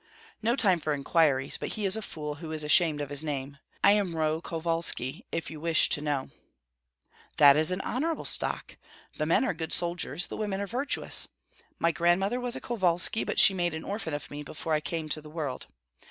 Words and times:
"No 0.41 0.55
time 0.55 0.79
for 0.79 0.95
inquiries, 0.95 1.59
but 1.59 1.73
he 1.73 1.85
is 1.85 1.95
a 1.95 2.01
fool 2.01 2.37
who 2.41 2.51
is 2.51 2.63
ashamed 2.63 3.01
of 3.01 3.11
his 3.11 3.23
name. 3.23 3.59
I 3.83 3.91
am 3.91 4.15
Roh 4.15 4.41
Kovalski, 4.41 5.27
if 5.31 5.51
you 5.51 5.59
wish 5.61 5.89
to 5.89 6.01
know." 6.01 6.31
"That 7.37 7.55
is 7.55 7.69
an 7.69 7.81
honorable 7.81 8.25
stock! 8.25 8.77
The 9.19 9.27
men 9.27 9.45
are 9.45 9.53
good 9.53 9.71
soldiers, 9.71 10.25
the 10.25 10.37
women 10.37 10.59
are 10.59 10.65
virtuous. 10.65 11.27
My 11.77 11.91
grandmother 11.91 12.39
was 12.39 12.55
a 12.55 12.59
Kovalski, 12.61 13.23
but 13.23 13.37
she 13.37 13.53
made 13.53 13.75
an 13.75 13.83
orphan 13.83 14.15
of 14.15 14.31
me 14.31 14.41
before 14.41 14.73
I 14.73 14.79
came 14.81 15.07
to 15.09 15.21
the 15.21 15.29
world. 15.29 15.67